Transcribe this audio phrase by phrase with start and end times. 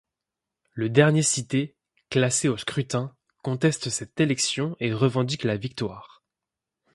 [0.73, 1.75] Le dernier cité,
[2.09, 6.23] classé au scrutin, conteste cette élection et revendique la victoire.